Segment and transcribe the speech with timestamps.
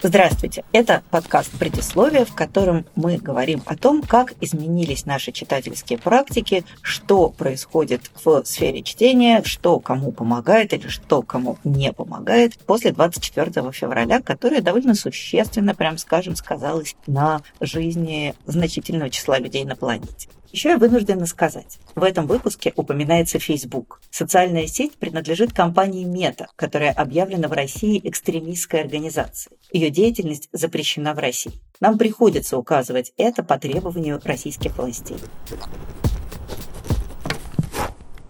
[0.00, 0.62] Здравствуйте!
[0.70, 7.30] Это подкаст «Предисловие», в котором мы говорим о том, как изменились наши читательские практики, что
[7.30, 14.22] происходит в сфере чтения, что кому помогает или что кому не помогает после 24 февраля,
[14.22, 20.28] которое довольно существенно, прям скажем, сказалось на жизни значительного числа людей на планете.
[20.50, 24.00] Еще я вынуждена сказать, в этом выпуске упоминается Facebook.
[24.10, 29.58] Социальная сеть принадлежит компании Meta, которая объявлена в России экстремистской организацией.
[29.72, 31.52] Ее деятельность запрещена в России.
[31.80, 35.18] Нам приходится указывать это по требованию российских властей.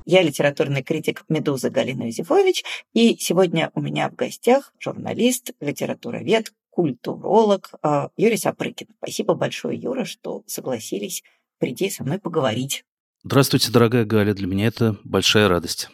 [0.04, 7.72] Я литературный критик «Медузы» Галина Юзефович, и сегодня у меня в гостях журналист, литературовед, культуролог
[7.82, 8.86] а, Юрий Сапрыкин.
[8.98, 11.22] Спасибо большое, Юра, что согласились
[11.58, 12.84] прийти со мной поговорить.
[13.24, 15.90] Здравствуйте, дорогая Галя, для меня это большая радость.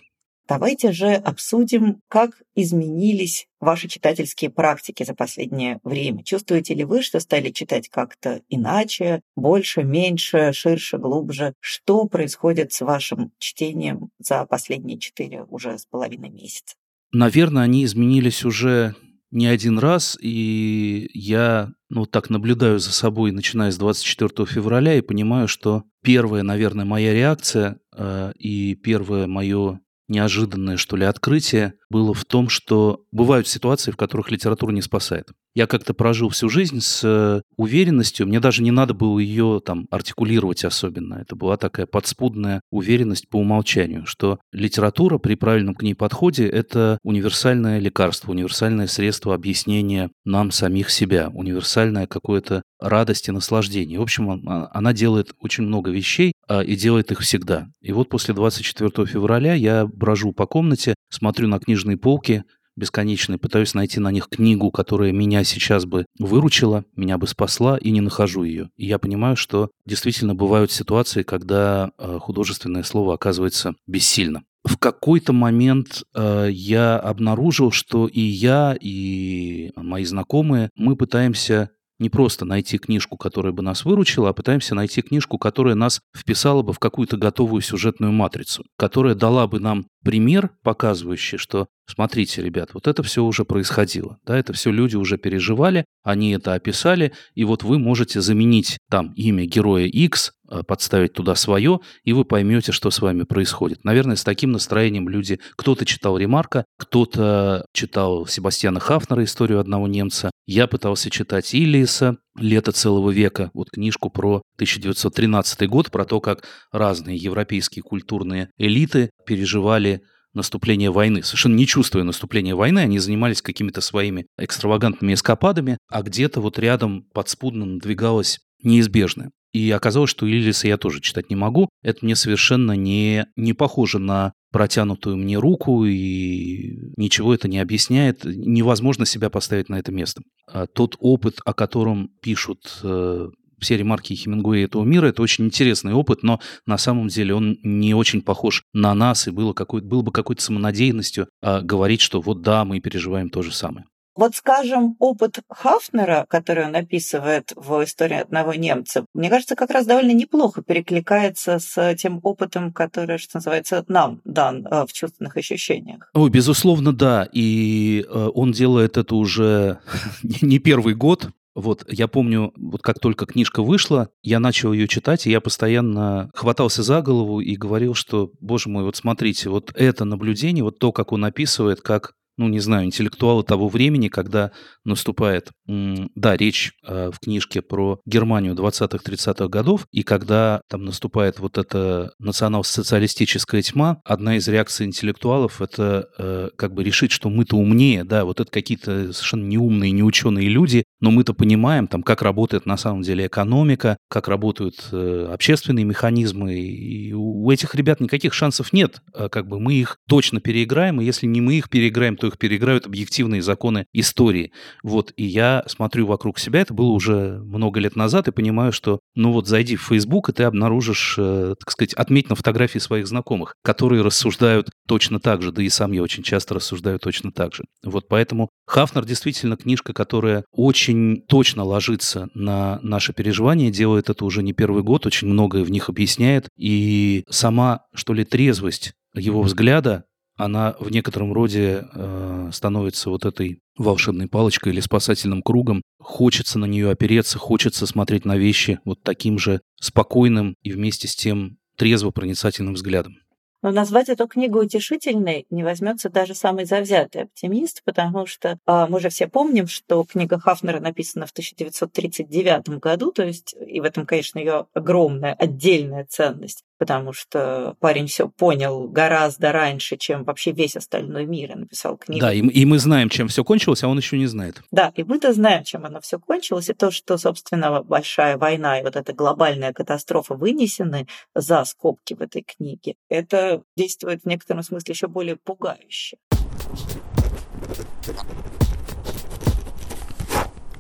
[0.47, 6.23] Давайте же обсудим, как изменились ваши читательские практики за последнее время.
[6.23, 11.55] Чувствуете ли вы, что стали читать как-то иначе, больше, меньше, ширше, глубже?
[11.61, 16.75] Что происходит с вашим чтением за последние четыре уже с половиной месяца?
[17.11, 18.95] Наверное, они изменились уже
[19.31, 25.01] не один раз, и я ну, так наблюдаю за собой, начиная с 24 февраля, и
[25.01, 32.15] понимаю, что первая, наверное, моя реакция э, и первое мое неожиданное, что ли, открытие было
[32.15, 35.29] в том, что бывают ситуации, в которых литература не спасает.
[35.55, 39.87] Я как-то прожил всю жизнь с э, уверенностью, мне даже не надо было ее там
[39.91, 41.15] артикулировать особенно.
[41.15, 46.99] Это была такая подспудная уверенность по умолчанию, что литература при правильном к ней подходе– это
[47.05, 53.99] универсальное лекарство, универсальное средство объяснения нам самих себя, универсальное какое-то радость и наслаждение.
[53.99, 57.69] В общем, а, она делает очень много вещей а, и делает их всегда.
[57.81, 62.45] И вот после 24 февраля я брожу по комнате, смотрю на книжные полки,
[62.77, 67.91] бесконечные, пытаюсь найти на них книгу, которая меня сейчас бы выручила, меня бы спасла, и
[67.91, 68.71] не нахожу ее.
[68.77, 74.43] И я понимаю, что действительно бывают ситуации, когда э, художественное слово оказывается бессильно.
[74.65, 81.71] В какой-то момент э, я обнаружил, что и я, и мои знакомые, мы пытаемся
[82.05, 86.61] не просто найти книжку, которая бы нас выручила, а пытаемся найти книжку, которая нас вписала
[86.61, 92.75] бы в какую-то готовую сюжетную матрицу, которая дала бы нам пример, показывающий, что смотрите, ребят,
[92.75, 97.45] вот это все уже происходило, да, это все люди уже переживали, они это описали, и
[97.45, 102.71] вот вы можете заменить там имя героя X, э, подставить туда свое, и вы поймете,
[102.73, 103.83] что с вами происходит.
[103.83, 110.31] Наверное, с таким настроением люди, кто-то читал Ремарка, кто-то читал Себастьяна Хафнера «Историю одного немца»,
[110.47, 116.47] я пытался читать Иллиса «Лето целого века», вот книжку про 1913 год, про то, как
[116.73, 120.03] разные европейские культурные элиты переживали
[120.35, 121.23] наступление войны.
[121.23, 127.05] Совершенно не чувствуя наступления войны, они занимались какими-то своими экстравагантными эскападами, а где-то вот рядом
[127.15, 129.31] подспудно надвигалось неизбежное.
[129.55, 131.69] И оказалось, что Иллиса я тоже читать не могу.
[131.81, 138.25] Это мне совершенно не, не похоже на протянутую мне руку, и ничего это не объясняет.
[138.25, 140.23] Невозможно себя поставить на это место.
[140.49, 143.29] А тот опыт, о котором пишут э,
[143.61, 145.07] все ремарки Хемингуэя этого мира.
[145.07, 149.31] Это очень интересный опыт, но на самом деле он не очень похож на нас, и
[149.31, 153.53] было, какой, было бы какой-то самонадеянностью а, говорить, что вот да, мы переживаем то же
[153.53, 153.87] самое.
[154.17, 159.87] Вот, скажем, опыт Хафнера, который он описывает в «Истории одного немца», мне кажется, как раз
[159.87, 166.11] довольно неплохо перекликается с тем опытом, который, что называется, нам дан э, в чувственных ощущениях.
[166.15, 167.29] Ой, безусловно, да.
[167.33, 169.79] И э, он делает это уже
[170.23, 171.31] не первый год.
[171.55, 176.31] Вот, я помню, вот как только книжка вышла, я начал ее читать, и я постоянно
[176.35, 180.91] хватался за голову и говорил, что, боже мой, вот смотрите, вот это наблюдение, вот то,
[180.91, 184.51] как он описывает, как ну, не знаю, интеллектуалы того времени, когда
[184.85, 191.59] наступает, да, речь э, в книжке про Германию 20-30-х годов, и когда там наступает вот
[191.59, 198.05] эта национал-социалистическая тьма, одна из реакций интеллектуалов— это э, как бы решить, что мы-то умнее,
[198.05, 202.79] да, вот это какие-то совершенно неумные, неученые люди но мы-то понимаем, там, как работает на
[202.79, 209.03] самом деле экономика, как работают э, общественные механизмы, и у этих ребят никаких шансов нет.
[209.13, 212.39] А как бы мы их точно переиграем, и если не мы их переиграем, то их
[212.39, 214.53] переиграют объективные законы истории.
[214.83, 219.01] Вот, и я смотрю вокруг себя, это было уже много лет назад, и понимаю, что,
[219.15, 223.07] ну вот, зайди в Facebook, и ты обнаружишь, э, так сказать, отметь на фотографии своих
[223.07, 227.55] знакомых, которые рассуждают точно так же, да и сам я очень часто рассуждаю точно так
[227.55, 227.65] же.
[227.85, 230.94] Вот поэтому Хафнер действительно книжка, которая очень
[231.29, 235.89] точно ложится на наши переживания, делает это уже не первый год, очень многое в них
[235.89, 240.05] объясняет, и сама, что ли, трезвость его взгляда,
[240.37, 245.83] она в некотором роде э, становится вот этой волшебной палочкой или спасательным кругом.
[246.01, 251.15] Хочется на нее опереться, хочется смотреть на вещи вот таким же спокойным и вместе с
[251.15, 253.17] тем трезво проницательным взглядом.
[253.65, 259.01] Но назвать эту книгу утешительной не возьмется даже самый завзятый оптимист, потому что а, мы
[259.01, 264.05] же все помним, что книга Хафнера написана в 1939 году, то есть и в этом,
[264.05, 270.77] конечно, ее огромная отдельная ценность потому что парень все понял гораздо раньше, чем вообще весь
[270.77, 272.21] остальной мир и написал книгу.
[272.21, 274.61] Да, и, и мы знаем, чем все кончилось, а он еще не знает.
[274.71, 278.83] Да, и мы-то знаем, чем оно все кончилось, и то, что, собственно, большая война и
[278.83, 284.93] вот эта глобальная катастрофа вынесены за скобки в этой книге, это действует в некотором смысле
[284.93, 286.19] еще более пугающе.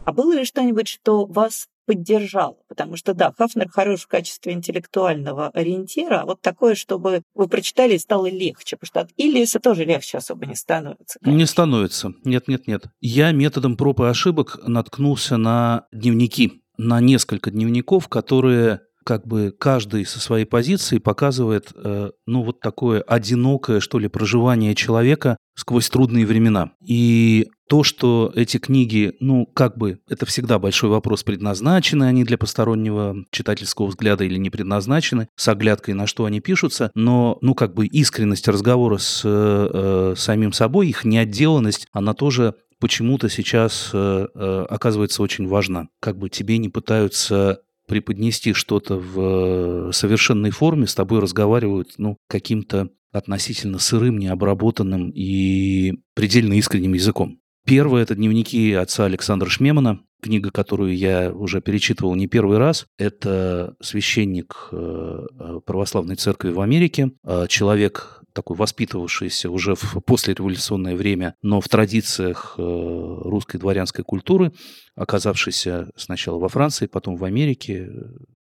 [0.04, 2.56] А было ли что-нибудь, что вас поддержала.
[2.68, 7.94] Потому что, да, Хафнер хорош в качестве интеллектуального ориентира, а вот такое, чтобы вы прочитали
[7.94, 11.18] и стало легче, потому что от Иллиса тоже легче особо не становится.
[11.20, 11.38] Конечно.
[11.38, 12.12] Не становится.
[12.24, 12.86] Нет, нет, нет.
[13.00, 20.06] Я методом проб и ошибок наткнулся на дневники, на несколько дневников, которые как бы каждый
[20.06, 26.26] со своей позиции показывает, э, ну, вот такое одинокое, что ли, проживание человека сквозь трудные
[26.26, 26.72] времена.
[26.84, 32.38] И то, что эти книги, ну, как бы, это всегда большой вопрос, предназначены они для
[32.38, 37.74] постороннего читательского взгляда или не предназначены, с оглядкой на что они пишутся, но, ну, как
[37.74, 44.66] бы искренность разговора с э, самим собой, их неотделанность, она тоже почему-то сейчас э, э,
[44.68, 45.88] оказывается очень важна.
[46.00, 52.90] Как бы тебе не пытаются преподнести что-то в совершенной форме, с тобой разговаривают, ну, каким-то
[53.12, 57.38] относительно сырым, необработанным и предельно искренним языком.
[57.66, 62.86] Первое– это дневники отца Александра Шмемана, книга, которую я уже перечитывал не первый раз.
[62.98, 70.94] Это священник э, э, православной церкви в Америке, э, человек такой воспитывавшийся уже в послереволюционное
[70.94, 74.52] время, но в традициях русской дворянской культуры,
[74.96, 77.88] оказавшийся сначала во Франции, потом в Америке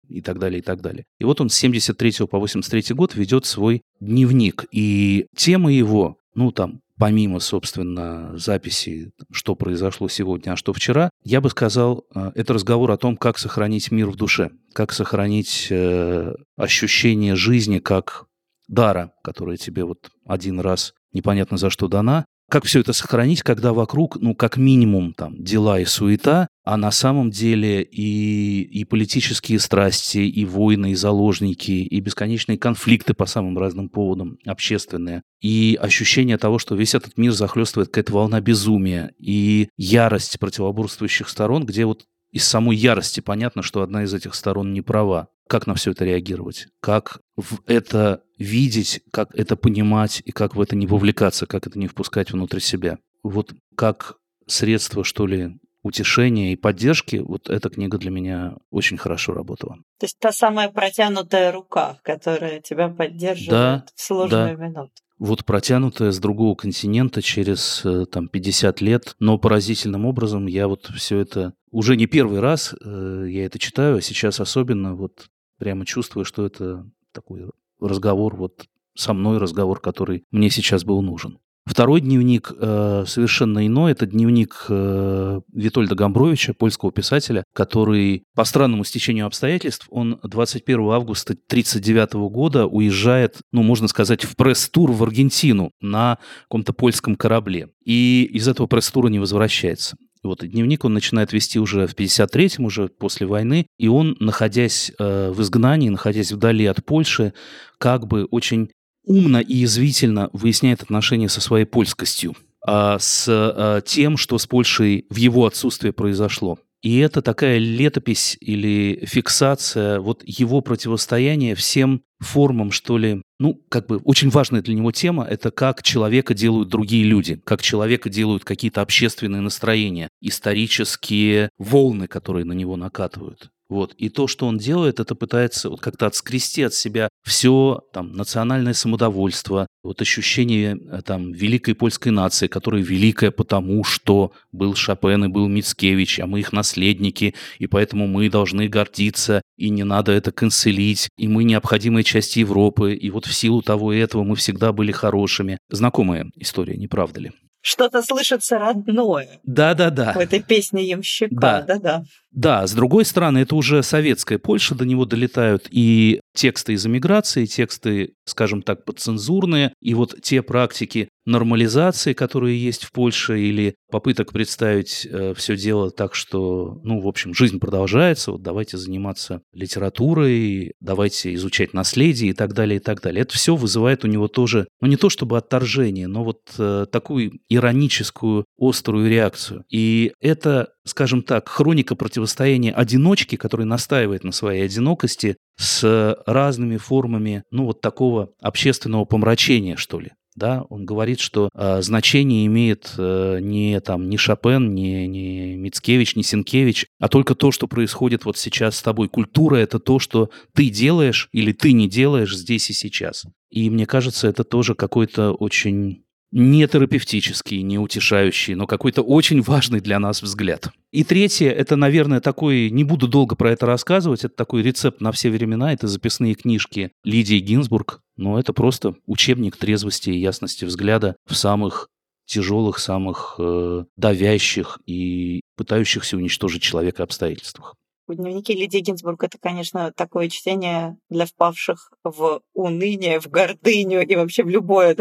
[0.08, 1.04] и так далее, и так далее.
[1.20, 4.64] И вот он с 73 по 83 год ведет свой дневник.
[4.72, 11.40] И тема его, ну, там, помимо, собственно, записи, что произошло сегодня, а что вчера, я
[11.40, 16.32] бы сказал, э, это разговор о том, как сохранить мир в душе, как сохранить э,
[16.56, 18.26] ощущение жизни как
[18.69, 23.72] дара, которая тебе вот один раз непонятно за что дана, как все это сохранить, когда
[23.72, 29.58] вокруг, ну, как минимум, там, дела и суета, а на самом деле и, и политические
[29.58, 36.37] страсти, и войны, и заложники, и бесконечные конфликты по самым разным поводам, общественные, и ощущение
[36.37, 42.04] того, что весь этот мир захлестывает какая-то волна безумия, и ярость противоборствующих сторон, где вот
[42.32, 45.28] из самой ярости понятно, что одна из этих сторон не права.
[45.52, 46.69] Как на все это реагировать?
[46.81, 51.78] Как в это видеть, как это понимать и как в это не вовлекаться, как это
[51.78, 52.96] не впускать внутрь себя?
[53.22, 54.14] Вот как
[54.46, 59.76] средство, что ли, утешения и поддержки, вот эта книга для меня очень хорошо работала.
[60.00, 64.64] То есть та самая протянутая рука, которая тебя поддерживает да, в сложную да.
[64.64, 70.66] минуту вот протянутая с другого континента через э, там 50 лет, но поразительным образом я
[70.66, 75.28] вот все это уже не первый раз э, я это читаю, а сейчас особенно вот
[75.62, 77.49] прямо чувствую, что это такой
[77.81, 78.64] разговор вот
[78.97, 81.38] со мной, разговор, который мне сейчас был нужен.
[81.64, 83.92] Второй дневник э, совершенно иной.
[83.92, 91.35] Это дневник э, Витольда Гамбровича, польского писателя, который по странному стечению обстоятельств, он 21 августа
[91.35, 97.69] 1939 года уезжает, ну, можно сказать, в пресс-тур в Аргентину на каком-то польском корабле.
[97.85, 99.97] И из этого пресс-тура не возвращается.
[100.23, 105.31] Вот, дневник он начинает вести уже в 53-м, уже после войны, и он, находясь э,
[105.31, 107.33] в изгнании, находясь вдали от Польши,
[107.79, 108.71] как бы очень
[109.05, 115.07] умно и язвительно выясняет отношения со своей польскостью, а с а, тем, что с Польшей
[115.11, 116.59] в его отсутствие произошло.
[116.83, 123.87] И это такая летопись или фиксация вот его противостояния всем формам, что ли, ну, как
[123.87, 128.45] бы очень важная для него тема– это как человека делают другие люди, как человека делают
[128.45, 133.50] какие-то общественные настроения, исторические волны, которые на него накатывают.
[133.73, 133.95] Вот.
[133.95, 138.75] И то, что он делает, это пытается вот как-то отскрести от себя все там, национальное
[138.75, 145.29] самодовольство, вот ощущение э, там, великой польской нации, которая великая потому, что был Шопен и
[145.29, 150.33] был Мицкевич, а мы их наследники, и поэтому мы должны гордиться, и не надо это
[150.33, 154.73] канцелить, и мы необходимая часть Европы, и вот в силу того и этого мы всегда
[154.73, 155.59] были хорошими.
[155.71, 157.33] Знакомая история, не правда ли?
[157.62, 159.40] Что-то слышится родное.
[159.45, 160.12] Да-да-да.
[160.12, 161.64] В этой песне ямщика.
[161.66, 162.04] Да-да.
[162.32, 167.44] Да, с другой стороны, это уже советская Польша, до него долетают и тексты из эмиграции,
[167.44, 174.32] тексты, скажем так, подцензурные, и вот те практики нормализации, которые есть в Польше, или попыток
[174.32, 180.72] представить э, все дело так, что, ну, в общем, жизнь продолжается, вот давайте заниматься литературой,
[180.80, 183.22] давайте изучать наследие и так далее, и так далее.
[183.22, 187.38] Это все вызывает у него тоже, ну, не то чтобы отторжение, но вот э, такую
[187.48, 189.64] ироническую, острую реакцию.
[189.70, 197.44] И это скажем так, хроника противостояния одиночки, который настаивает на своей одинокости, с разными формами,
[197.50, 200.12] ну, вот такого общественного помрачения, что ли.
[200.34, 206.16] Да, он говорит, что э, значение имеет э, не там не Шопен, не, не Мицкевич,
[206.16, 209.08] не Сенкевич, а только то, что происходит вот сейчас с тобой.
[209.08, 213.26] Культура это то, что ты делаешь или ты не делаешь здесь и сейчас.
[213.50, 216.01] И мне кажется, это тоже какой-то очень
[216.32, 220.70] не терапевтический, не утешающий, но какой-то очень важный для нас взгляд.
[220.90, 225.12] И третье, это, наверное, такой, не буду долго про это рассказывать, это такой рецепт на
[225.12, 231.16] все времена, это записные книжки Лидии Гинзбург, но это просто учебник трезвости и ясности взгляда
[231.26, 231.88] в самых
[232.26, 237.74] тяжелых, самых э, давящих и пытающихся уничтожить человека обстоятельствах.
[238.09, 244.42] Дневники Лидии Гинзбург— это, конечно, такое чтение для впавших в уныние, в гордыню и вообще
[244.42, 244.97] в любое,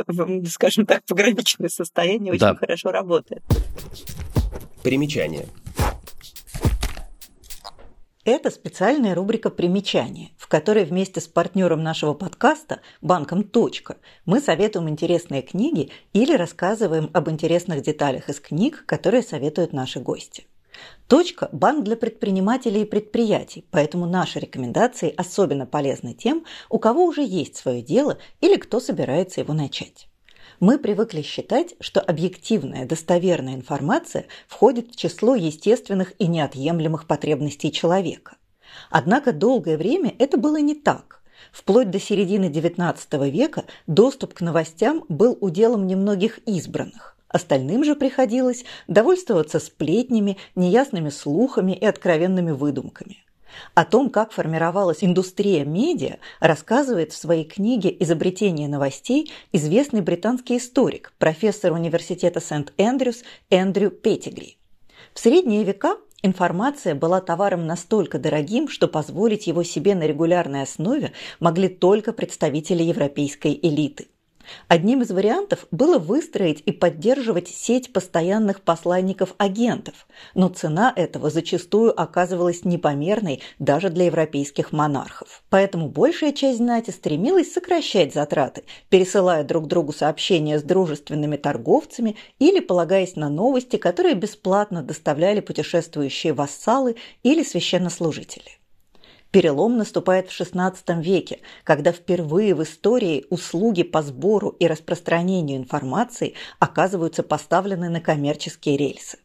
[0.47, 2.55] скажем так, пограничное состояние очень да.
[2.55, 3.43] хорошо работает.
[4.83, 5.47] Примечание.
[8.23, 14.89] Это специальная рубрика «Примечания», в которой вместе с партнером нашего подкаста, банком «Точка», мы советуем
[14.89, 20.45] интересные книги или рассказываем об интересных деталях из книг, которые советуют наши гости.
[21.07, 27.21] Точка– банк для предпринимателей и предприятий, поэтому наши рекомендации особенно полезны тем, у кого уже
[27.21, 30.07] есть свое дело или кто собирается его начать.
[30.61, 38.37] Мы привыкли считать, что объективная, достоверная информация входит в число естественных и неотъемлемых потребностей человека.
[38.89, 41.21] Однако долгое время это было не так.
[41.51, 47.10] Вплоть до середины XIX века доступ к новостям был уделом немногих избранных.
[47.31, 53.17] Остальным же приходилось довольствоваться сплетнями, неясными слухами и откровенными выдумками.
[53.73, 61.13] О том, как формировалась индустрия медиа, рассказывает в своей книге «Изобретение новостей» известный британский историк,
[61.17, 64.57] профессор университета Сент-Эндрюс Эндрю Петтигри.
[65.13, 71.11] В средние века информация была товаром настолько дорогим, что позволить его себе на регулярной основе
[71.39, 74.07] могли только представители европейской элиты.
[74.67, 82.65] Одним из вариантов было выстроить и поддерживать сеть постоянных посланников-агентов, но цена этого зачастую оказывалась
[82.65, 85.43] непомерной даже для европейских монархов.
[85.49, 92.59] Поэтому большая часть знати стремилась сокращать затраты, пересылая друг другу сообщения с дружественными торговцами или
[92.59, 98.60] полагаясь на новости, которые бесплатно доставляли путешествующие вассалы или священнослужители.
[99.31, 106.33] Перелом наступает в XVI веке, когда впервые в истории услуги по сбору и распространению информации
[106.59, 109.19] оказываются поставлены на коммерческие рельсы.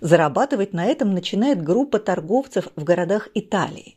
[0.00, 3.96] Зарабатывать на этом начинает группа торговцев в городах Италии.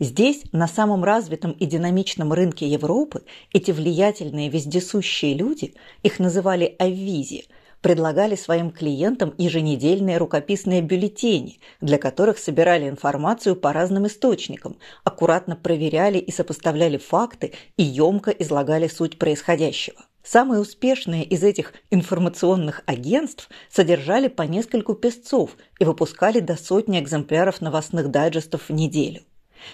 [0.00, 3.22] Здесь, на самом развитом и динамичном рынке Европы,
[3.52, 7.46] эти влиятельные вездесущие люди, их называли аввизи,
[7.86, 16.18] предлагали своим клиентам еженедельные рукописные бюллетени, для которых собирали информацию по разным источникам, аккуратно проверяли
[16.18, 20.04] и сопоставляли факты и емко излагали суть происходящего.
[20.24, 27.60] Самые успешные из этих информационных агентств содержали по нескольку песцов и выпускали до сотни экземпляров
[27.60, 29.22] новостных дайджестов в неделю.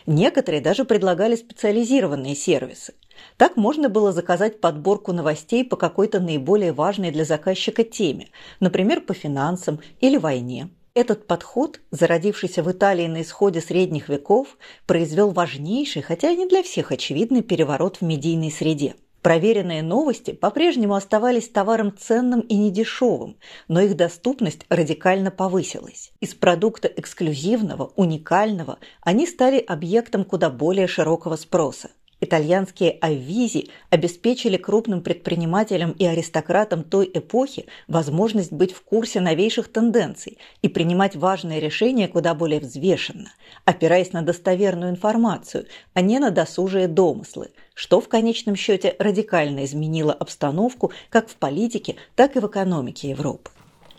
[0.04, 2.92] Некоторые даже предлагали специализированные сервисы.
[3.37, 8.28] Так можно было заказать подборку новостей по какой-то наиболее важной для заказчика теме,
[8.61, 10.69] например, по финансам или войне.
[10.95, 16.62] Этот подход, зародившийся в Италии на исходе средних веков, произвел важнейший, хотя и не для
[16.62, 18.95] всех очевидный переворот в медийной среде.
[19.23, 23.37] Проверенные новости по-прежнему оставались товаром ценным и недешевым,
[23.69, 26.12] но их доступность радикально повысилась.
[26.21, 31.90] Из продукта эксклюзивного, уникального они стали объектом куда более широкого спроса.
[32.24, 40.38] Итальянские аввизи обеспечили крупным предпринимателям и аристократам той эпохи возможность быть в курсе новейших тенденций
[40.62, 43.32] и принимать важные решения куда более взвешенно,
[43.64, 50.12] опираясь на достоверную информацию, а не на досужие домыслы, что в конечном счете радикально изменило
[50.12, 53.50] обстановку как в политике, так и в экономике Европы.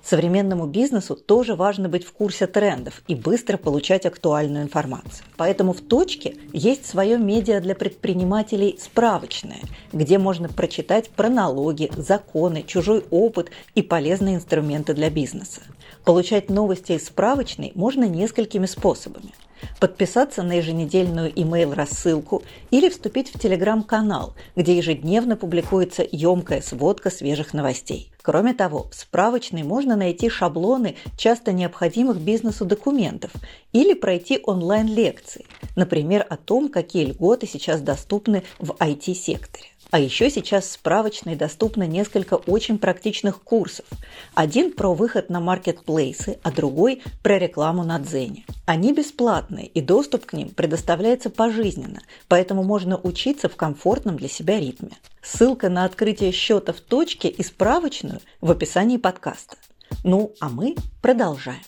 [0.03, 5.25] Современному бизнесу тоже важно быть в курсе трендов и быстро получать актуальную информацию.
[5.37, 9.61] Поэтому в «Точке» есть свое медиа для предпринимателей «Справочное»,
[9.93, 15.61] где можно прочитать про налоги, законы, чужой опыт и полезные инструменты для бизнеса.
[16.03, 19.33] Получать новости из «Справочной» можно несколькими способами–
[19.79, 28.11] подписаться на еженедельную email-рассылку или вступить в телеграм-канал, где ежедневно публикуется емкая сводка свежих новостей.
[28.21, 33.31] Кроме того, в справочной можно найти шаблоны часто необходимых бизнесу документов
[33.73, 39.72] или пройти онлайн-лекции, например, о том, какие льготы сейчас доступны в IT-секторе.
[39.93, 43.85] А еще сейчас в справочной доступно несколько очень практичных курсов.
[44.33, 48.43] Один про выход на маркетплейсы, а другой про рекламу на Дзене.
[48.65, 54.59] Они бесплатные, и доступ к ним предоставляется пожизненно, поэтому можно учиться в комфортном для себя
[54.59, 54.93] ритме.
[55.21, 59.57] Ссылка на открытие счета в точке и справочную в описании подкаста.
[60.03, 60.73] Ну, а мы
[61.03, 61.61] продолжаем.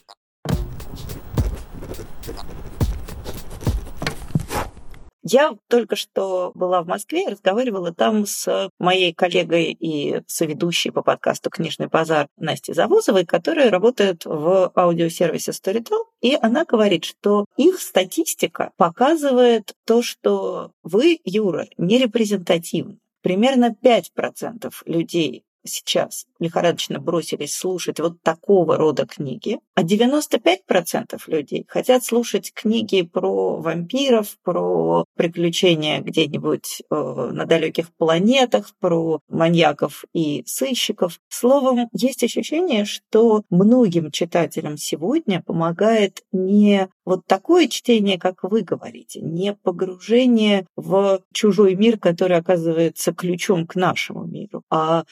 [5.27, 11.01] Я только что была в Москве и разговаривала там с моей коллегой и соведущей по
[11.01, 16.03] подкасту «Книжный базар» Настей Завозовой, которая работает в аудиосервисе Storytel.
[16.21, 22.99] И она говорит, что их статистика показывает то, что вы, Юра, не репрезентативны.
[23.23, 32.03] Примерно 5% людей сейчас лихорадочно бросились слушать вот такого рода книги, а 95% людей хотят
[32.03, 41.19] слушать книги про вампиров, про приключения где-нибудь э, на далеких планетах, про маньяков и сыщиков.
[41.29, 49.21] Словом, есть ощущение, что многим читателям сегодня помогает не вот такое чтение, как вы говорите,
[49.21, 55.03] не погружение в чужой мир, который оказывается ключом к нашему миру, а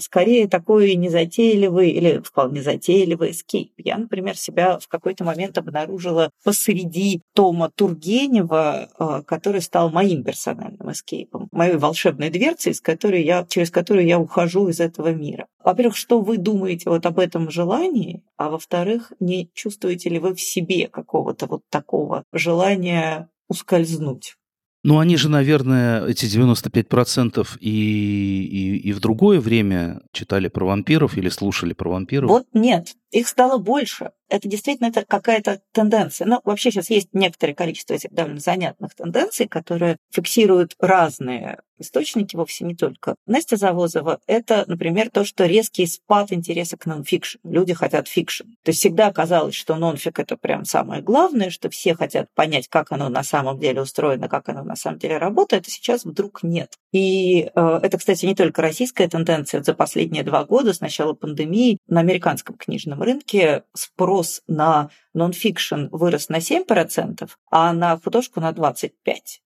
[0.00, 3.72] скорее такой незатейливый или вполне затейливый эскейп.
[3.78, 10.90] Я, например, себя в какой-то момент обнаружила посреди тома Тургенева, а, который стал моим персональным
[10.90, 15.46] эскейпом, моей волшебной дверцей, из которой я, через которую я ухожу из этого мира.
[15.62, 20.40] Во-первых, что вы думаете вот об этом желании, а во-вторых, не чувствуете ли вы в
[20.40, 24.36] себе какого-то вот такого желания ускользнуть?
[24.84, 31.16] Ну, они же, наверное, эти 95% и, и, и в другое время читали про вампиров
[31.16, 32.28] или слушали про вампиров.
[32.28, 34.10] Вот нет, их стало больше.
[34.28, 36.26] Это действительно это какая-то тенденция.
[36.26, 42.64] Но вообще сейчас есть некоторое количество этих довольно занятных тенденций, которые фиксируют разные источники, вовсе
[42.64, 43.16] не только.
[43.26, 47.38] Настя Завозова– это, например, то, что резкий спад интереса к нонфикшн.
[47.44, 48.44] Люди хотят фикшн.
[48.62, 52.92] То есть всегда казалось, что нонфик– это прям самое главное, что все хотят понять, как
[52.92, 56.72] оно на самом деле устроено, как оно на самом деле работает, а сейчас вдруг нет.
[56.92, 59.62] И э, это, кстати, не только российская тенденция.
[59.62, 66.28] За последние два года, с начала пандемии, на американском книжном рынке спрос на нонфикшн вырос
[66.28, 68.90] на 7%, а на художку на 25%.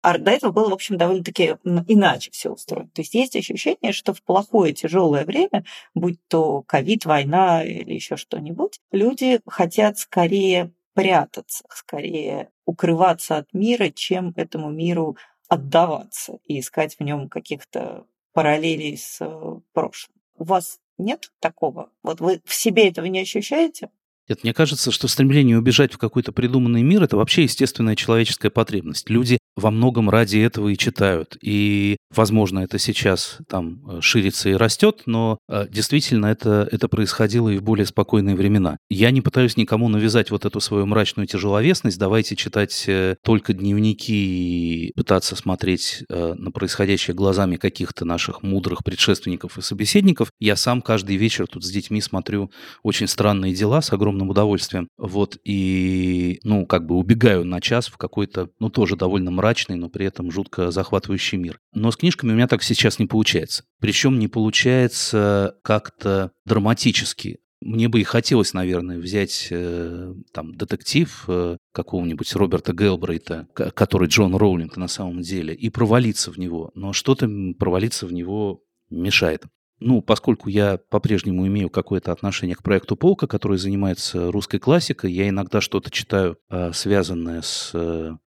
[0.03, 2.89] А до этого было, в общем, довольно-таки иначе все устроено.
[2.93, 8.17] То есть есть ощущение, что в плохое, тяжелое время, будь то ковид, война или еще
[8.17, 16.95] что-нибудь, люди хотят скорее прятаться, скорее укрываться от мира, чем этому миру отдаваться и искать
[16.97, 20.15] в нем каких-то параллелей с э, прошлым.
[20.35, 21.89] У вас нет такого?
[22.03, 23.89] Вот вы в себе этого не ощущаете?
[24.29, 29.09] Нет, мне кажется, что стремление убежать в какой-то придуманный мир– это вообще естественная человеческая потребность.
[29.09, 31.37] Люди во многом ради этого и читают.
[31.41, 37.49] И, возможно, это сейчас там э, ширится и растет, но э, действительно это, это происходило
[37.49, 38.77] и в более спокойные времена.
[38.89, 41.99] Я не пытаюсь никому навязать вот эту свою мрачную тяжеловесность.
[41.99, 49.57] Давайте читать э, только дневники и пытаться смотреть на происходящее глазами каких-то наших мудрых предшественников
[49.57, 50.31] и собеседников.
[50.39, 52.51] Я сам каждый вечер тут с детьми смотрю
[52.83, 54.87] очень странные дела с огромным удовольствием.
[54.97, 59.89] Вот, и, ну, как бы убегаю на час в какой-то, ну, тоже довольно мрачный, но
[59.89, 61.59] при этом жутко захватывающий мир.
[61.73, 63.63] Но с книжками у меня так сейчас не получается.
[63.79, 67.39] Причем не получается как-то драматически.
[67.59, 74.35] Мне бы и хотелось, наверное, взять э, там детектив э, какого-нибудь Роберта Гелбрейта, который Джон
[74.35, 76.71] Роулинг на самом деле, и провалиться в него.
[76.73, 79.45] Но что-то провалиться в него мешает.
[79.79, 85.29] Ну, поскольку я по-прежнему имею какое-то отношение к проекту Полка, который занимается русской классикой, я
[85.29, 87.71] иногда что-то читаю, э, связанное с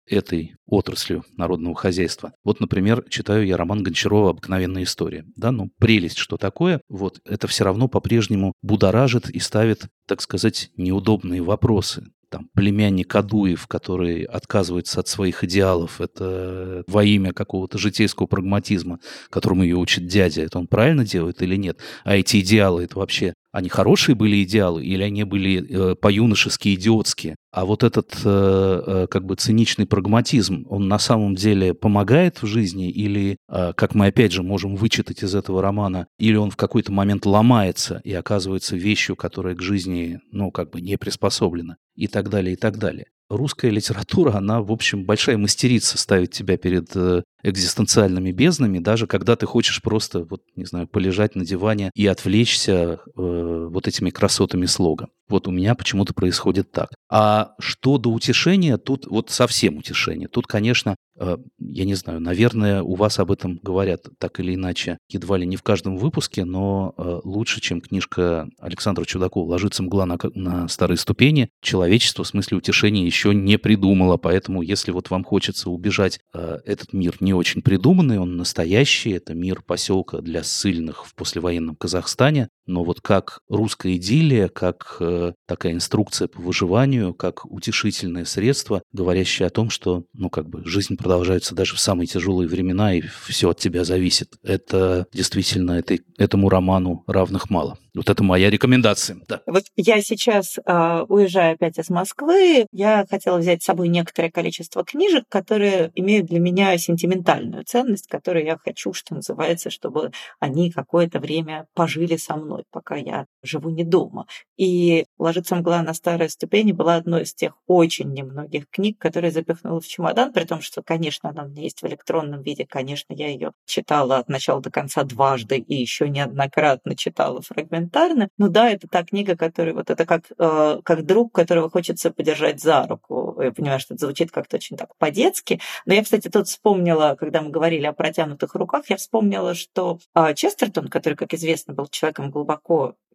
[0.09, 2.33] этой отраслью народного хозяйства.
[2.43, 5.25] Вот, например, читаю я роман Гончарова «Обыкновенная история».
[5.35, 6.81] Да, ну, прелесть, что такое.
[6.89, 13.67] Вот, это все равно по-прежнему будоражит и ставит, так сказать, неудобные вопросы там, племянник Адуев,
[13.67, 20.41] который отказывается от своих идеалов, это во имя какого-то житейского прагматизма, которому ее учит дядя,
[20.41, 21.79] это он правильно делает или нет?
[22.03, 27.35] А эти идеалы, это вообще, они хорошие были идеалы или они были э, по-юношески идиотские?
[27.51, 32.45] А вот этот э, э, как бы циничный прагматизм, он на самом деле помогает в
[32.45, 36.57] жизни или, э, как мы опять же можем вычитать из этого романа, или он в
[36.57, 42.07] какой-то момент ломается и оказывается вещью, которая к жизни, ну, как бы не приспособлена и
[42.07, 46.95] так далее, и так далее русская литература, она, в общем, большая мастерица ставить тебя перед
[46.95, 52.07] э, экзистенциальными безднами, даже когда ты хочешь просто, вот, не знаю, полежать на диване и
[52.07, 55.07] отвлечься э, вот этими красотами слога.
[55.29, 56.89] Вот у меня почему-то происходит так.
[57.09, 60.27] А что до утешения, тут вот совсем утешение.
[60.27, 64.97] Тут, конечно, э, я не знаю, наверное, у вас об этом говорят так или иначе,
[65.09, 70.05] едва ли не в каждом выпуске, но э, лучше, чем книжка Александра Чудакова «Ложится мгла
[70.05, 75.23] на, на старые ступени», человечество в смысле утешения еще не придумало, поэтому если вот вам
[75.23, 81.05] хочется убежать, э, этот мир не очень придуманный, он настоящий, это мир поселка для ссыльных
[81.05, 87.45] в послевоенном Казахстане, но вот как русская идиллия, как э, такая инструкция по выживанию, как
[87.45, 92.47] утешительное средство, говорящее о том, что, ну, как бы, жизнь продолжается даже в самые тяжелые
[92.47, 94.33] времена, и все от тебя зависит.
[94.43, 97.77] Это действительно этой, этому роману равных мало.
[97.97, 99.17] Вот это моя рекомендация.
[99.27, 99.41] Да.
[99.47, 102.67] Вот я сейчас э, уезжаю опять из Москвы.
[102.71, 108.45] Я хотела взять с собой некоторое количество книжек, которые имеют для меня сентиментальную ценность, которые
[108.45, 113.83] я хочу, что называется, чтобы они какое-то время пожили со мной, пока я живу не
[113.83, 114.27] дома.
[114.57, 119.79] И «Ложится мгла на старой ступени» была одной из тех очень немногих книг, которые запихнула
[119.79, 123.27] в чемодан, при том, что, конечно, она у меня есть в электронном виде, конечно, я
[123.27, 128.29] ее читала от начала до конца дважды и еще неоднократно читала фрагментарно.
[128.37, 132.61] Ну да, это та книга, которая вот это как, э, как друг, которого хочется подержать
[132.61, 133.39] за руку.
[133.41, 137.41] Я понимаю, что это звучит как-то очень так по-детски, но я, кстати, тут вспомнила, когда
[137.41, 142.31] мы говорили о протянутых руках, я вспомнила, что э, Честертон, который, как известно, был человеком
[142.31, 142.46] глубоко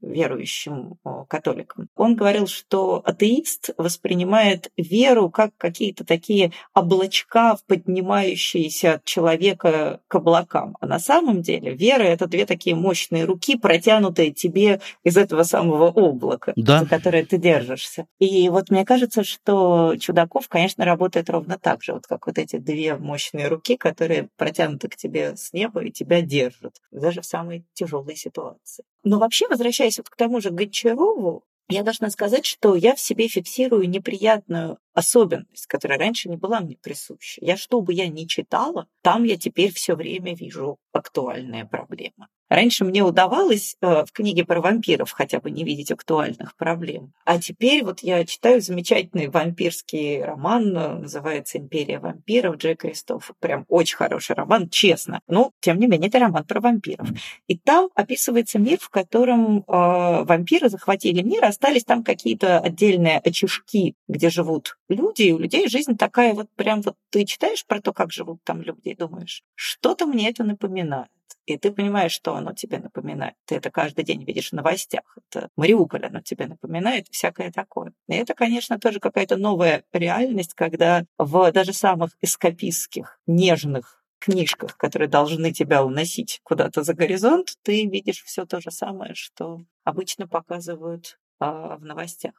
[0.02, 1.88] верующим католикам.
[1.96, 10.76] Он говорил, что атеист воспринимает веру как какие-то такие облачка, поднимающиеся от человека к облакам.
[10.80, 15.88] А на самом деле вера— это две такие мощные руки, протянутые тебе из этого самого
[15.88, 16.80] облака, да.
[16.80, 18.06] за которое ты держишься.
[18.18, 22.56] И вот мне кажется, что Чудаков, конечно, работает ровно так же, вот как вот эти
[22.56, 27.64] две мощные руки, которые протянуты к тебе с неба и тебя держат, даже в самой
[27.74, 28.84] тяжелой ситуации.
[29.04, 33.28] Но вообще, возвращаясь вот к тому же Гончарову, я должна сказать, что я в себе
[33.28, 37.40] фиксирую неприятную особенность, которая раньше не была мне присуща.
[37.42, 42.28] Я что бы я ни читала, там я теперь все время вижу актуальные проблемы.
[42.52, 47.14] Раньше мне удавалось э, в книге про вампиров хотя бы не видеть актуальных проблем.
[47.24, 53.30] А теперь вот я читаю замечательный вампирский роман, э, называется «Империя вампиров» Джей Кристоф.
[53.40, 55.22] Прям очень хороший роман, честно.
[55.28, 57.08] Но, тем не менее, это роман про вампиров.
[57.46, 63.94] И там описывается мир, в котором э, вампиры захватили мир, остались там какие-то отдельные очишки,
[64.08, 67.92] где живут люди, и у людей жизнь такая вот прям вот ты читаешь про то,
[67.92, 71.10] как живут там люди, и думаешь, что-то мне это напоминает.
[71.44, 73.34] И ты понимаешь, что оно тебе напоминает.
[73.46, 75.02] Ты это каждый день видишь в новостях.
[75.16, 77.92] Это Мариуполь оно тебе напоминает, всякое такое.
[78.08, 85.08] И это, конечно, тоже какая-то новая реальность, когда в даже самых эскапистских, нежных книжках, которые
[85.08, 91.18] должны тебя уносить куда-то за горизонт, ты видишь все то же самое, что обычно показывают
[91.40, 92.34] а, в новостях.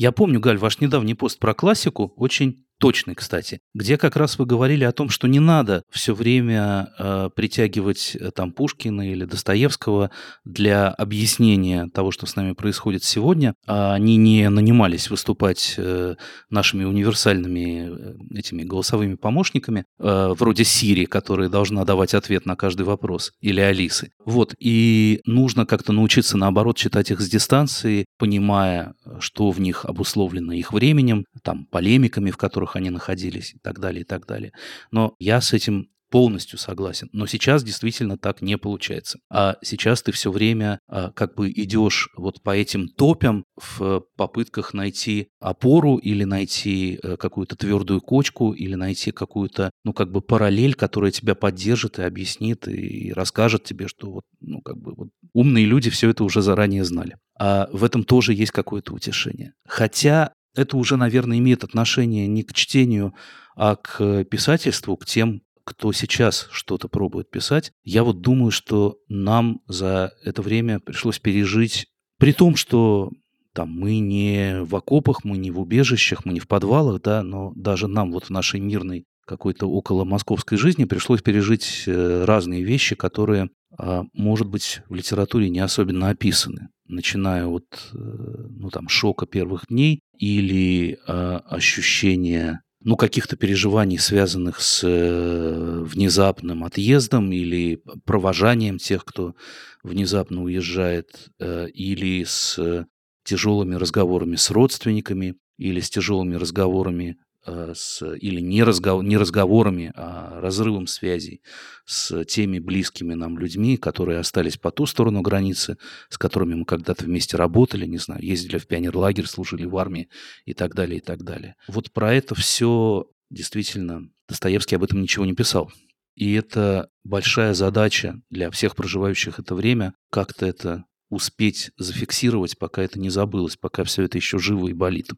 [0.00, 4.46] Я помню, Галь, ваш недавний пост про классику очень точный, кстати, где как раз вы
[4.46, 10.10] говорили о том, что не надо все время э, притягивать э, там Пушкина или Достоевского
[10.44, 13.54] для объяснения того, что с нами происходит сегодня.
[13.66, 16.14] А они не нанимались выступать э,
[16.48, 17.90] нашими универсальными
[18.32, 23.60] э, этими голосовыми помощниками, э, вроде Сири, которая должна давать ответ на каждый вопрос, или
[23.60, 24.10] Алисы.
[24.24, 30.54] Вот, и нужно как-то научиться, наоборот, читать их с дистанции, понимая, что в них обусловлено
[30.54, 34.52] их временем, там, полемиками, в которых которых они находились и так далее, и так далее.
[34.90, 37.08] Но я с этим полностью согласен.
[37.12, 39.20] Но сейчас действительно так не получается.
[39.30, 44.74] А сейчас ты все время а, как бы идешь вот по этим топям в попытках
[44.74, 50.74] найти опору или найти а, какую-то твердую кочку или найти какую-то, ну, как бы параллель,
[50.74, 55.64] которая тебя поддержит и объяснит и расскажет тебе, что вот, ну, как бы вот умные
[55.64, 57.18] люди все это уже заранее знали.
[57.38, 59.52] А в этом тоже есть какое-то утешение.
[59.68, 63.14] Хотя это уже, наверное, имеет отношение не к чтению
[63.56, 69.60] А к писательству, к тем, кто сейчас что-то пробует писать, я вот думаю, что нам
[69.68, 71.86] за это время пришлось пережить,
[72.18, 73.10] при том, что
[73.52, 77.52] там мы не в окопах, мы не в убежищах, мы не в подвалах, да, но
[77.54, 82.96] даже нам вот в нашей мирной какой-то около московской жизни пришлось пережить э, разные вещи,
[82.96, 89.68] которые, может быть, в литературе не особенно описаны, начиная от э, ну, там, шока первых
[89.68, 99.04] дней или а, ощущения ну, каких-то переживаний, связанных с э, внезапным отъездом или провожанием тех,
[99.04, 99.34] кто
[99.82, 102.86] внезапно уезжает, или с
[103.24, 109.92] тяжелыми разговорами с родственниками, или с тяжелыми разговорами Э, с, или не, разговор, не разговорами,
[109.94, 111.42] а разрывом связей
[111.86, 117.04] с теми близкими нам людьми, которые остались по ту сторону границы, с которыми мы когда-то
[117.04, 120.08] вместе работали, не знаю, ездили в пионерлагерь, служили в армии
[120.44, 121.56] и так далее, и так далее.
[121.68, 125.72] Вот про это все действительно Достоевский об этом ничего не писал.
[126.14, 133.00] И это большая задача для всех проживающих это время, как-то это успеть зафиксировать, пока это
[133.00, 135.10] не забылось, пока все это еще живо и болит.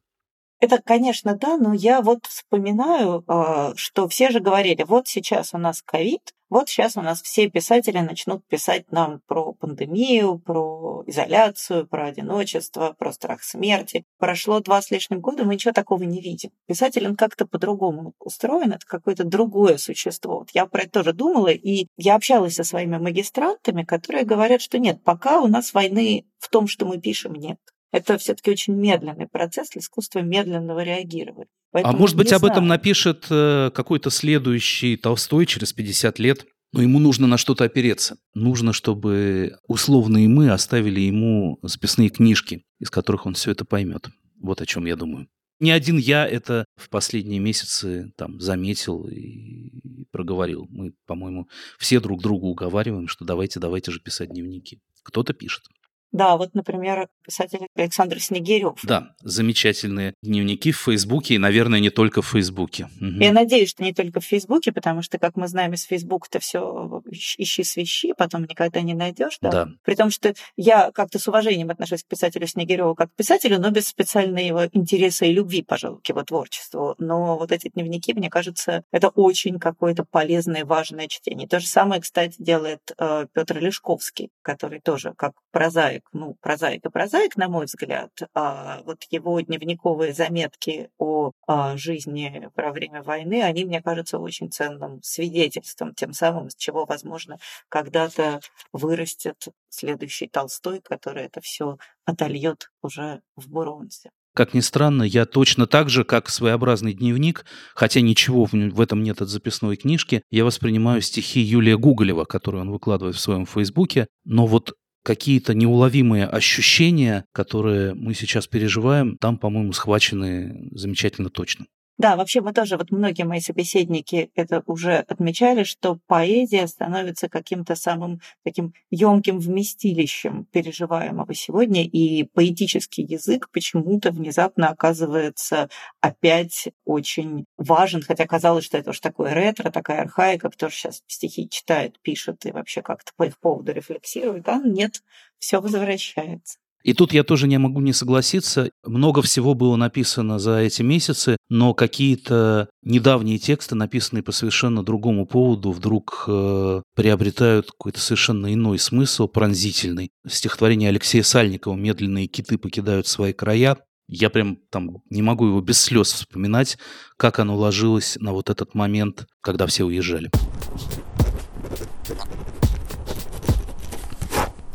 [0.62, 5.58] Это, конечно, да, но я вот вспоминаю, а, что все же говорили, вот сейчас у
[5.58, 11.88] нас ковид, вот сейчас у нас все писатели начнут писать нам про пандемию, про изоляцию,
[11.88, 14.04] про одиночество, про страх смерти.
[14.18, 16.50] Прошло два с лишним года, мы ничего такого не видим.
[16.68, 20.38] Писатель, он как-то по-другому устроен, это какое-то другое существо.
[20.38, 24.78] Вот я про это тоже думала, и я общалась со своими магистрантами, которые говорят, что
[24.78, 27.58] нет, пока у нас войны в том, что мы пишем, нет
[27.92, 31.46] это все-таки очень медленный процесс, искусство медленного реагирования.
[31.46, 36.46] А Поэтому а может быть, об этом напишет э, какой-то следующий Толстой через 50 лет?
[36.72, 38.16] Но ему нужно на что-то опереться.
[38.32, 44.08] Нужно, чтобы условные мы оставили ему списные книжки, из которых он все это поймет.
[44.40, 45.28] Вот о чем я думаю.
[45.60, 50.66] Не один я это в последние месяцы там заметил и проговорил.
[50.70, 51.46] Мы, по-моему,
[51.78, 54.80] все друг другу уговариваем, что давайте, давайте же писать дневники.
[55.02, 55.64] Кто-то пишет.
[56.12, 58.78] Да, вот, например, писатель Александр Снегирев.
[58.82, 62.88] Да, замечательные дневники в Фейсбуке и, наверное, не только в Фейсбуке.
[63.00, 63.20] Угу.
[63.20, 67.02] Я надеюсь, что не только в Фейсбуке, потому что, как мы знаем, из Фейсбука-то все
[67.06, 69.38] ищи свищи, потом никогда не найдешь.
[69.40, 69.50] Да?
[69.50, 69.68] да.
[69.84, 73.70] При том, что я как-то с уважением отношусь к писателю Снегиреву как к писателю, но
[73.70, 76.94] без специальной его интереса и любви, пожалуй, к его творчеству.
[76.98, 81.48] Но вот эти дневники, мне кажется, это очень какое-то полезное, важное чтение.
[81.48, 86.84] То же самое, кстати, делает э, Петр Лешковский, который тоже как прозаик прозаик, ну, прозаик
[86.84, 93.02] и прозаик, на мой взгляд, а вот его дневниковые заметки о, о жизни во время
[93.02, 97.38] войны, они, мне кажутся, очень ценным свидетельством, тем самым, с чего, возможно,
[97.68, 98.40] когда-то
[98.72, 104.10] вырастет следующий Толстой, который это все отольет уже в бронзе.
[104.34, 109.20] Как ни странно, я точно так же, как своеобразный дневник, хотя ничего в этом нет
[109.20, 114.46] от записной книжки, я воспринимаю стихи Юлия Гуголева, которые он выкладывает в своем фейсбуке, но
[114.46, 121.66] вот какие-то неуловимые ощущения, которые мы сейчас переживаем, там, по-моему, схвачены замечательно точно.
[121.98, 127.74] Да, вообще мы тоже, вот многие мои собеседники это уже отмечали, что поэзия становится каким-то
[127.74, 135.68] самым таким емким вместилищем переживаемого сегодня, и поэтический язык почему-то внезапно оказывается
[136.00, 141.02] опять очень важен, хотя казалось, что это уж такое ретро, такая архаика, кто же сейчас
[141.06, 145.02] стихи читает, пишет и вообще как-то по их поводу рефлексирует, а нет,
[145.38, 146.61] все возвращается.
[146.82, 148.70] И тут я тоже не могу не согласиться.
[148.84, 155.26] Много всего было написано за эти месяцы, но какие-то недавние тексты, написанные по совершенно другому
[155.26, 160.10] поводу, вдруг э, приобретают какой-то совершенно иной смысл, пронзительный.
[160.26, 163.76] Стихотворение Алексея Сальникова «Медленные киты покидают свои края».
[164.08, 166.76] Я прям там не могу его без слез вспоминать,
[167.16, 170.30] как оно ложилось на вот этот момент, когда все уезжали.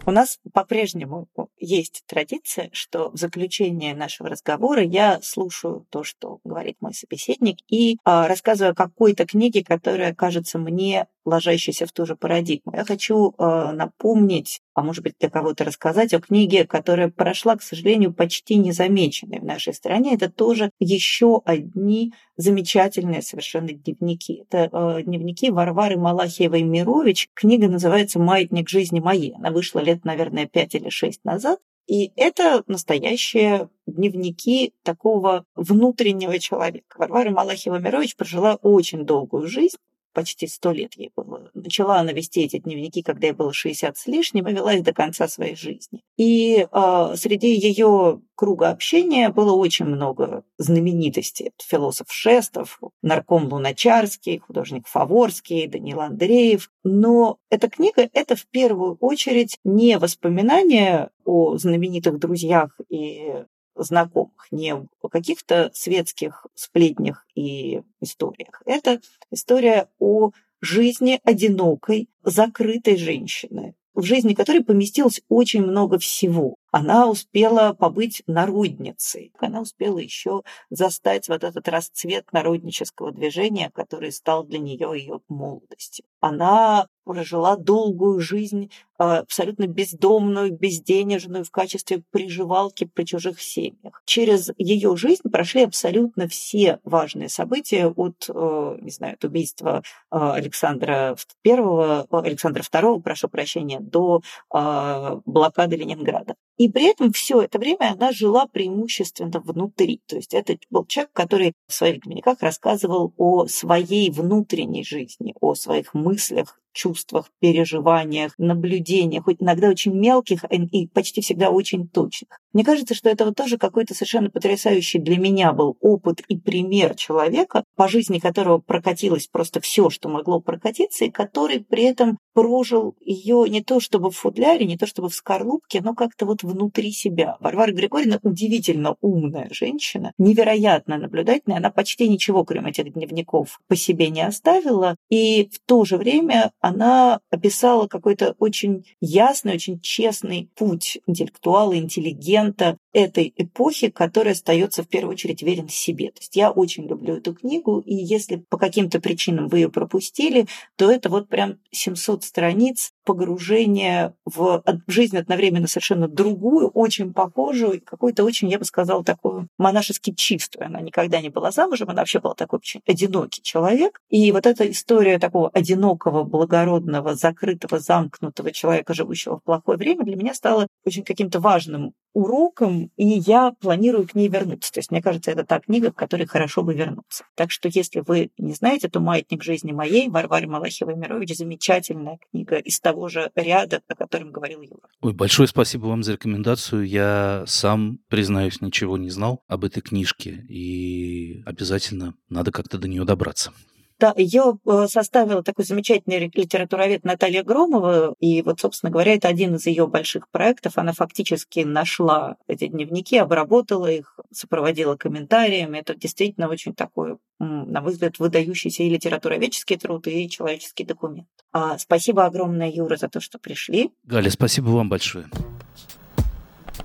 [0.08, 6.78] У нас по-прежнему есть традиция, что в заключение нашего разговора я слушаю то, что говорит
[6.80, 12.16] мой собеседник, и а, рассказываю о какой-то книге, которая кажется мне ложащейся в ту же
[12.16, 12.74] парадигму.
[12.74, 17.62] Я хочу э, напомнить, а может быть для кого-то рассказать о книге, которая прошла, к
[17.62, 20.16] сожалению, почти незамеченной в нашей стране.
[20.16, 24.46] Это тоже еще одни замечательные совершенно дневники.
[24.50, 27.28] Это э, дневники Варвары Малахиевой-Мирович.
[27.34, 29.34] Книга называется «Маятник жизни моей».
[29.36, 31.60] Она вышла лет, наверное, пять или шесть назад.
[31.88, 36.98] И это настоящие дневники такого внутреннего человека.
[36.98, 39.78] Варвара Малахиева-Мирович прожила очень долгую жизнь,
[40.18, 41.52] почти сто лет ей было.
[41.54, 44.92] Начала она вести эти дневники, когда ей было 60 с лишним, и вела их до
[44.92, 46.02] конца своей жизни.
[46.18, 51.52] И э, среди ее круга общения было очень много знаменитостей.
[51.64, 56.72] Философ Шестов, нарком Луначарский, художник Фаворский, Данил Андреев.
[56.84, 63.44] Но эта книга– это в первую очередь не воспоминания о знаменитых друзьях и
[63.78, 68.62] знакомых, не о каких-то светских сплетнях и историях.
[68.66, 69.00] Это
[69.32, 76.56] история о жизни одинокой, закрытой женщины, в жизни которой поместилось очень много всего.
[76.72, 84.44] Она успела побыть народницей, она успела еще застать вот этот расцвет народнического движения, который стал
[84.44, 86.06] для нее ее молодостью.
[86.20, 94.02] Она прожила долгую жизнь, а, абсолютно бездомную, безденежную в качестве приживалки при чужих семьях.
[94.06, 100.34] Через ее жизнь прошли абсолютно все важные события от, э, не знаю, от убийства а,
[100.34, 101.15] Александра
[101.46, 106.36] I, Александра II, прошу прощения, до блокады Ленинграда.
[106.58, 110.02] И при этом все это время она жила преимущественно внутри.
[110.08, 115.54] То есть это был человек, который в своих дневниках рассказывал о своей внутренней жизни, о
[115.54, 122.40] своих мыслях, чувствах, переживаниях, наблюдениях, хоть иногда очень мелких и почти всегда очень точных.
[122.54, 126.96] Мне кажется, что это вот тоже какой-то совершенно потрясающий для меня был опыт и пример
[126.96, 132.96] человека, по жизни которого прокатилось просто все, что могло прокатиться, и который при этом прожил
[133.00, 136.92] ее не то чтобы в футляре, не то чтобы в скорлупке, но как-то вот внутри
[136.92, 137.38] себя.
[137.40, 144.10] Варвара Григорьевна удивительно умная женщина, невероятно наблюдательная, она почти ничего, кроме этих дневников, по себе
[144.10, 151.00] не оставила, и в то же время она описала какой-то очень ясный, очень честный путь
[151.08, 156.08] интеллектуала, интеллигента этой эпохи, который остается в первую очередь верен себе.
[156.12, 160.48] То есть я очень люблю эту книгу, и если по каким-то причинам вы ее пропустили,
[160.76, 168.26] то это вот прям 700 страниц погружения в жизнь одновременно совершенно другую, очень похожую, какую-то
[168.26, 170.65] очень, я бы сказала, такую монашески чистую.
[170.65, 174.02] Она никогда не была замужем, она вообще была такой очень одинокий человек.
[174.10, 180.17] И вот эта история такого одинокого, благородного, закрытого, замкнутого человека, живущего в плохое время, для
[180.17, 184.74] меня стала очень каким-то важным уроком, и я планирую к ней вернуться.
[184.74, 187.26] То есть, мне кажется, это та книга, к которой хорошо бы вернуться.
[187.36, 192.80] Так что, если вы не знаете, то «Маятник жизни моей» Варвары Малаховой-Мирович замечательная книга из
[192.80, 194.90] того же ряда, о котором говорил Юра.
[195.02, 196.88] Ой, большое спасибо вам за рекомендацию.
[196.88, 203.06] Я сам, признаюсь, ничего не знал об этой книжке, и обязательно надо как-то до нее
[203.06, 203.54] добраться.
[204.00, 209.56] Да, ее э, составила такой замечательный литературовед Наталья Громова, и вот, собственно говоря, это один
[209.56, 210.74] из ее больших проектов.
[210.78, 215.80] Она фактически нашла эти дневники, обработала их, сопроводила комментариями.
[215.80, 221.28] Это действительно очень такой, на мой взгляд, выдающийся и литературоведческий труд, и человеческий документ.
[221.52, 223.92] А, спасибо огромное, Юра, за то, что пришли.
[224.04, 225.26] Галя, спасибо вам большое.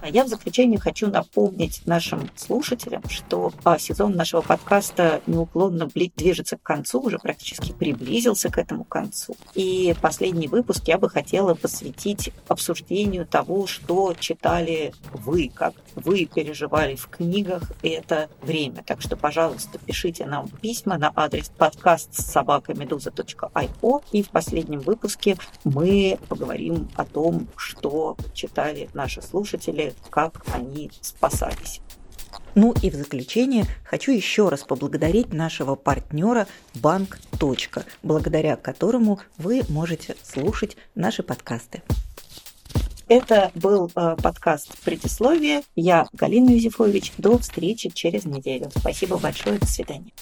[0.02, 6.56] А я в заключение хочу напомнить нашим слушателям, что а, сезон нашего подкаста неуклонно движется
[6.56, 9.36] к концу, уже практически приблизился к этому концу.
[9.54, 16.96] И последний выпуск я бы хотела посвятить обсуждению того, что читали вы, как вы переживали
[16.96, 18.82] в книгах это время.
[18.84, 24.02] Так что, пожалуйста, пишите нам письма на адрес подкаст собакамедуза.io.
[24.10, 31.80] И в последнем выпуске мы поговорим о том, что читали наши слушатели как они спасались.
[32.54, 37.18] Ну и в заключение хочу еще раз поблагодарить нашего партнера Банк.
[38.02, 41.82] благодаря которому вы можете слушать наши подкасты.
[43.08, 45.62] Это был э, подкаст «Предисловие».
[45.76, 47.12] Я Галина Юзефович.
[47.18, 48.70] До встречи через неделю.
[48.74, 49.58] Спасибо большое.
[49.58, 50.12] До свидания.